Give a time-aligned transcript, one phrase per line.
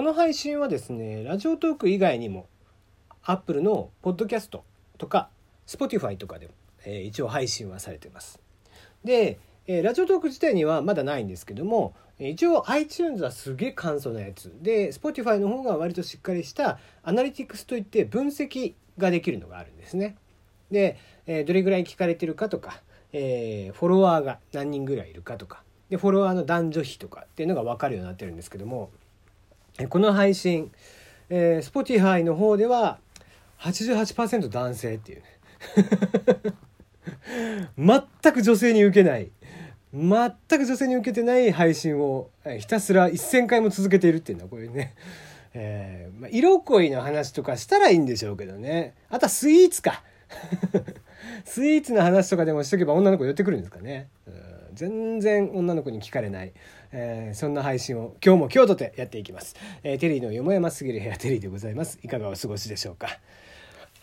[0.00, 2.48] この配信はですねラジオトーク以外にも
[3.22, 4.64] Apple のポッドキャスト
[4.96, 5.28] とか
[5.66, 6.54] Spotify とかでも、
[6.86, 8.40] えー、一応配信はされてます。
[9.04, 14.50] で、えー、ラジオトーク自体にはまだないんですけども一応 iTunes はすげえ簡素なやつ。
[14.62, 20.16] で Spotify の方が割としっかりしたアナリティクスといって分析ができるのがあるんですね。
[20.70, 20.96] で、
[21.26, 22.80] えー、どれぐらい聞かれてるかとか、
[23.12, 28.90] えー、フォロワーが何人ぐらいいるかとかでフォロワーの男女比とかっていうのが分かるようになってるんですけども
[29.88, 30.70] この配信、
[31.28, 32.98] えー、Spotify の方では
[33.60, 35.24] 88%男性っていうね。
[38.22, 39.30] 全く女性に受けない。
[39.92, 44.94] 全く女性に受けてない配信をひたすら1,000回も続けているっていうのはこういうね、
[45.52, 48.94] えーまあ、色恋の話とかしたらいいんでしょうけどね。
[49.08, 50.04] あとはスイーツか。
[51.44, 54.34] スイーツの話とかでもしとけば女の子寄ってくるんですかね、うん、
[54.74, 56.52] 全然女の子に聞かれない、
[56.92, 61.98] えー、そんな配信を今日も今日とてやっていきます、えー、テリーのよもやますぎる部屋テリーでございます。
[62.02, 63.08] いかがお過ごしでしょうか。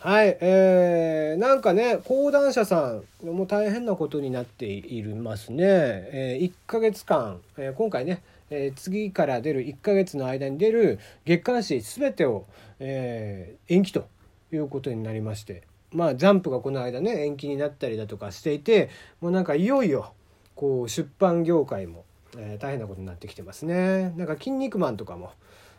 [0.00, 12.46] はい、えー、なんかね講談社さんも大変なことになっていますね、えー、1ヶ月間、えー、今回ね、えー、次から出る1ヶ月の間に出る月刊誌全てを、
[12.78, 14.06] えー、延期と
[14.52, 15.64] いうことになりまして。
[15.90, 18.90] まあジャンプがこの間ね延期になったりだとかしていて
[19.22, 20.12] もうなんかいよいよ
[20.58, 22.04] こう出版業界も、
[22.36, 25.30] えー、大変なことになってきてますねなんか「筋肉マン」とかも、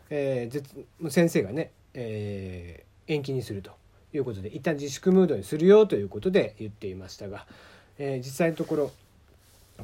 [0.08, 3.72] えー、先生がね、えー、延期にすると。
[4.12, 7.46] いうことで一旦自粛ムードにするよということで言っていましたが、
[7.98, 8.90] えー、実際のところ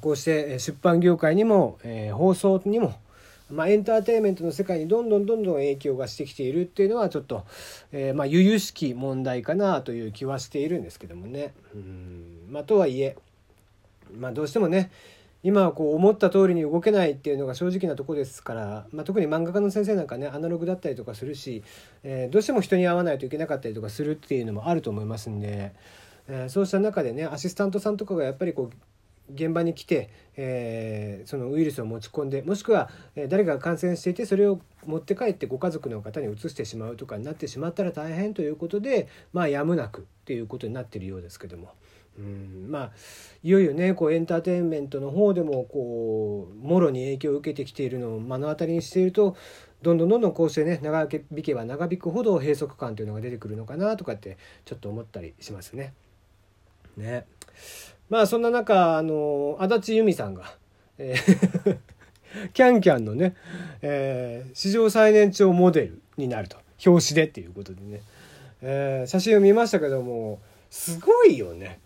[0.00, 2.98] こうして出版業界にも、えー、放送にも、
[3.50, 7.44] まあ、エンターテインメントの世界にどんどんどんどん影響がしてきているっていうのはちょっと、
[7.92, 11.54] えー、まあ由々しき問題かなという気はしているんですけどもね。
[11.74, 13.16] うんまあ、とはいえ、
[14.14, 14.90] まあ、どうしてもね
[15.42, 21.62] 今はこう思った通りに動けないっていうのが正直なとこですから、まあ、特に漫画家の先生なんかねアナログだったりとかするし、
[22.02, 25.72] えー、どうしても人に会わないといけなかったりとかするっていうのもあると思いますんで、
[26.26, 32.90] えー、そうした中でねアシスタントさんとかがやっぱりこう現場に来て、えー、そのウイルスを持ち込んでもしくは
[33.28, 41.70] 誰かが感染していてそれを持って帰ってご家族の方に移してしまうとかになってしまったら大変ということでまあやむなくっていうことになってるようですけども。
[42.18, 42.92] うんまあ
[43.42, 49.36] いよいよねこうエンターテインメントの方でもこうもろに影響を受けてきているのを目の当たりにしていると
[49.82, 55.92] どんどんどんどんこうしてね長引けば長引くほど閉塞感というのが出てくるのかなとかってちょっと思ったりしますね。
[56.96, 57.26] ね
[58.08, 60.54] まあそんな中あの足立由美さんが、
[60.98, 61.78] えー
[62.52, 63.34] キャンキャンのね、
[63.82, 68.02] えー、史上最年長モデルになると表紙でっていうことでね、
[68.62, 70.40] えー、写真を見ましたけども
[70.70, 71.80] すごいよね。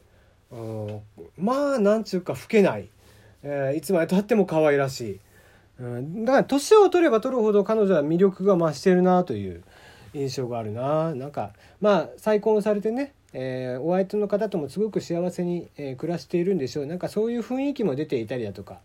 [1.38, 2.88] まあなんちゅうか老けない、
[3.42, 5.20] えー、いつまでたっても可愛らしい、
[5.78, 9.62] うん、だから年を取れば取るほど彼女は魅力が増してるなという
[10.12, 11.14] 印象があるな。
[11.14, 16.86] なんかまあ再婚されてね、えー、お相手の方ともすごく幸せに、えー、暮らしているんでしょう。
[16.86, 18.80] なんかそういう雰囲気も出ていたりだとか、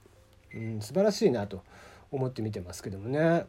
[0.53, 1.63] うん、素晴らしいなと
[2.11, 3.45] 思って見てますけどもね。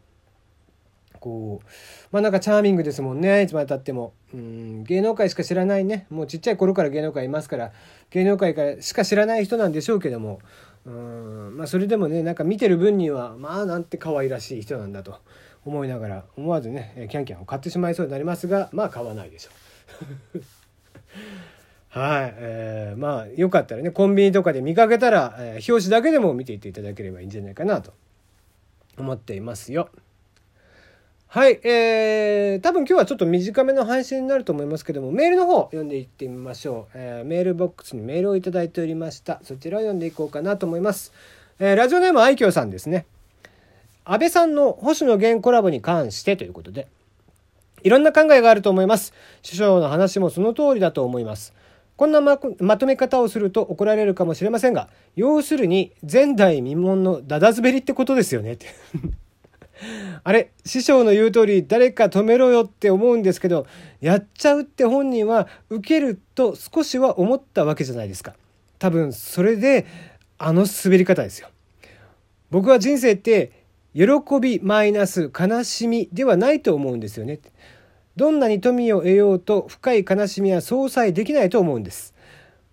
[1.17, 1.67] こう
[2.11, 7.71] まあなんかチャーミングですもんねいつまでたってもうん芸能界しか知らないねもうちっちゃい頃から芸能界いますから
[8.11, 10.39] 芸能界からしか知らない人なんでしょうけども
[10.85, 15.19] うんまあそれでもねなんか見てる分にはまあなんて可愛らしい人なんだと
[15.65, 19.51] 思いながら思わずねキャンキャンを買ってしまいそうになりますがまあ買わないでしょ
[20.35, 20.41] う。
[21.89, 27.93] はい、えー、まあよかったらねコンビニとかで見かけたら、えー、表紙だけでも見ていっていただければいいんじゃないかなと
[28.97, 29.89] 思っていますよ。
[31.29, 36.97] はい、えー、多分今日はちょっと短めの配信になると思いますけども、メールの方読んでいってみましょう。
[36.97, 39.41] えー、メールボックスにメールをいただいておりました。
[39.43, 41.11] そちらを読んでいこうかなと思います。
[41.59, 43.05] えー、ラジオネーム愛嬌さんですね。
[44.05, 46.87] 安倍さんの星野源コラボに関してということで、
[47.83, 49.13] いろんな考えがあると思います。
[49.41, 51.53] 師匠の話もその通りだと思います。
[51.97, 58.67] こんなままとめ方をすると怒られるかもしれませんが、要するに前代未聞のダダ滑りってことですよねって。
[60.23, 63.65] あれ師匠の言う通り誰か止めろよって思うんですけど
[64.01, 68.35] やっちゃうって本人は受けると少しは思ったわけじゃないですか。
[68.79, 69.85] 多分それで
[70.37, 71.49] あの滑り方ですよ。
[72.49, 73.51] 僕は人生って
[73.93, 74.03] 喜
[74.39, 77.39] びマイナス悲しみではないと思うんですよね。
[78.15, 82.13] どんなに富を得ようと深い悲しみは相殺できないと思うんです。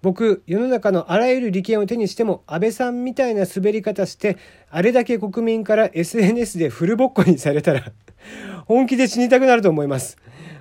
[0.04, 4.36] 僕世の中のあらゆる利権を手にしても安倍さんみたいな滑り方して
[4.68, 7.90] あれだけ国民から SNS でフルボッコにされたら
[8.68, 10.18] 本気で死にたくなると思います。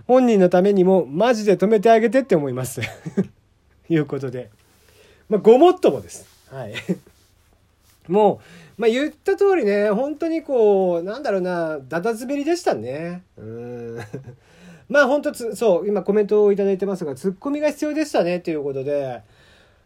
[0.08, 2.80] 本人のためにもマジで止めてあげてって思います。
[3.90, 4.50] いうことで。
[5.28, 6.26] まあごもっともです。
[6.50, 6.74] はい。
[8.08, 8.40] も
[8.78, 13.24] うまあ言った通りね、本当にこう、なんだろうな、だだ滑りでしたね。
[13.38, 14.00] うん。
[14.88, 19.22] まあ本当つ、そう、今コメントを頂いてますが、ツッコミが必要でしたね、ということで、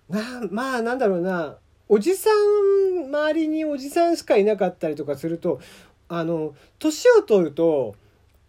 [0.09, 1.57] な、まあなんだろうな、
[1.89, 5.59] おじさん、周りにおじさんしかいなかったりとかすると、
[6.09, 7.95] あの、年を取ると、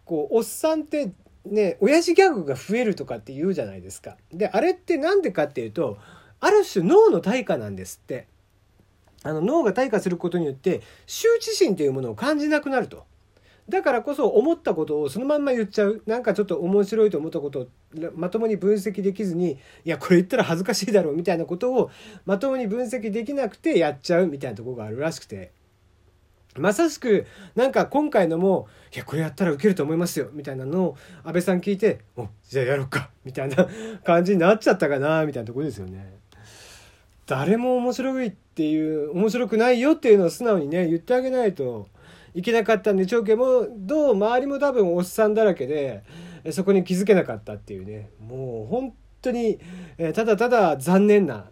[0.05, 1.13] こう、おっさんって
[1.45, 4.17] ね、親父ギャグが増えるとかって言うじゃないですか。
[4.33, 5.99] で、あれって何でかっていうと、
[6.41, 8.27] ある種脳の対価なんですって。
[9.25, 13.05] あの脳が退化することによって羞恥心というものを感じなくなると。
[13.69, 16.03] だからこそ思ったことをそのまんま言っちゃう。
[16.07, 17.69] なんかちょっと面白いと思ったことを
[18.15, 21.91] まともに分析できずに、いや、これ言ったら恥ずかしいだろうみたいなことを
[22.25, 25.53] まともに分析できなくてやっちゃうみたいなとこがあるらしくて。
[26.57, 33.69] まさしくなんか今回のも「いやこれやったらウケると思いますよ」みたいなのを安倍さん聞いて「おじゃあやろうか」みたいな
[34.03, 36.15] 感じになっちゃったかなみたいなとこですよね。
[37.27, 41.87] 誰も面白いっていう面白くないよっていうのを素直にね言ってあげないと
[42.35, 46.05] いけなかったんで長家もどう周りも多分おっさんだらけで
[46.51, 48.11] そこに気づけなかったっていうね。
[48.21, 49.59] もう本当に、
[49.99, 51.51] えただただ残念な。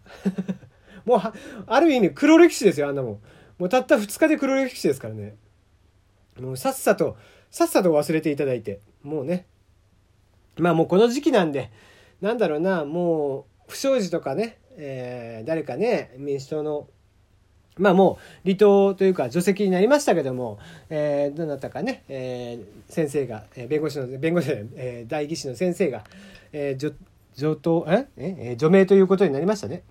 [1.05, 1.21] もう
[1.67, 3.21] ある意味黒歴史ですよあんなもん。
[3.59, 5.37] もうたった2日で黒歴史ですからね。
[6.41, 7.17] もうさっさと
[7.51, 8.81] さっさと忘れていただいて。
[9.03, 9.47] もうね。
[10.59, 11.71] まあもうこの時期なんで
[12.21, 16.89] なんだろうなもう不祥事とかねえー、誰かね民主党の
[17.79, 20.59] まあもう離党というか除籍になりましたけども、
[20.89, 26.05] えー、どなたかね、えー、先生が、えー、弁護士の弁護士で、えー、代議士の先生が、
[26.53, 26.93] えー、除
[27.35, 28.07] 除党え？
[28.17, 28.57] え？
[28.57, 29.83] 除名ということになりましたね。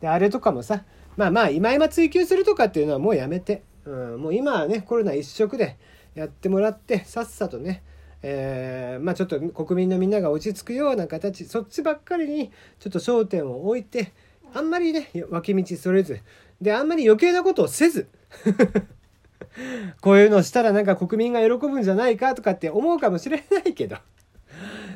[0.00, 0.84] であれとかもさ
[1.16, 5.76] まあまあ今今追及するとかっていうのはもうやめて、うん、もう今はねコロナ一色で
[6.14, 7.82] やってもらってさっさとね
[8.24, 14.12] えー、まあちょっと国民のみんなが落ち着くような形そっちばっかりにちょっと焦点を置いて
[14.54, 16.20] あんまりね脇道それず
[16.62, 18.08] であんまり余計なことをせず
[20.00, 23.96] こういうのをしたらなんか国民が喜ぶんじゃないかとかって思うかもしれないけど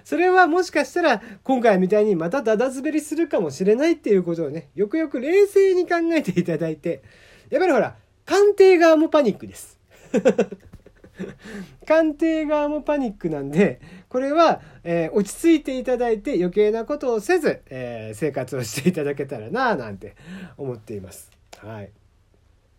[0.05, 7.03] それはもしかしたら今回みたいにまたダダ滑りするかもしれないっていうことをねよくよく冷静に考えていただいて
[7.51, 9.79] やっぱりほら官邸側もパニックです
[11.87, 20.15] 官邸側もパニックなんでこれは、えー、落ち着いていただいて余計なことをせず、えー、生活をしていただけたらななんて
[20.57, 21.36] 思っています。
[21.59, 21.91] はい。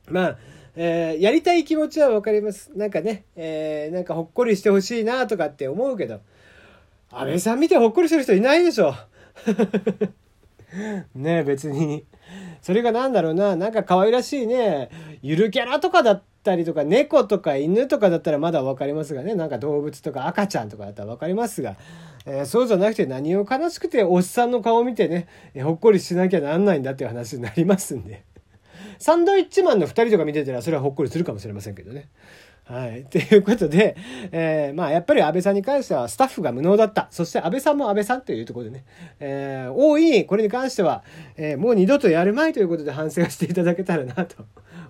[0.10, 0.38] まあ、
[0.76, 2.72] えー、やりたい気持ちはわかります。
[2.76, 6.22] なんかね、えー、なんかほっこりしてほしいなとかって思うけど、
[7.12, 8.94] 安倍さん見てほっこりする人いないでしょ。
[11.16, 12.06] ね別に。
[12.62, 14.90] それが何だろうな、なんか可愛らしいね、
[15.22, 21.76] ゆるキャラとかだったりとか、猫とか犬とかだったらまだ分かりますがね、なんか動物とか赤ちゃんとかだったら分かりますが、
[22.26, 25.28] えー、そうじゃなくて何を悲しくておっさんの顔見てね、
[25.64, 28.24] ほっこりしなきゃなんないんだっていう話になりますんで。
[29.00, 32.10] サンドイッチマンの2人とか見てたらそれはほっこりするかもしれませんけどね。
[32.68, 33.06] はい。
[33.10, 33.96] ということで、
[34.32, 37.08] えー、まあ、やっぱり安倍さんに関してはスタッフが無能だった。
[37.12, 38.84] そして安倍さんも安倍さんというところでね、
[39.20, 41.04] えー、大いこれに関しては、
[41.38, 44.44] えー、もう二度とやるまいということで反省をしていただけたらなと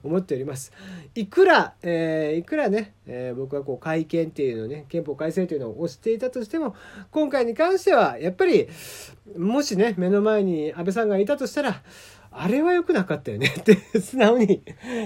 [0.04, 0.72] 思っております。
[1.14, 6.76] いくら、えー、いくらね、え、僕はこう改憲っていうのね、憲法改正というのを推していたとしても、
[7.12, 8.68] 今回に関しては、やっぱり、
[9.38, 11.82] もしね、目の前に安倍さんがいたとしたら、
[12.40, 14.62] あれは良くなかったよね って素直に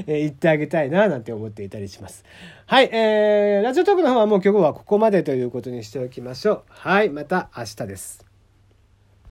[0.06, 2.26] 言ってあげたいななんて思っていたりします。
[2.66, 6.64] はい、えー、ラジオトークの方はもう今日はここまでということにしておきましょう。
[6.68, 8.31] はい、また明日です。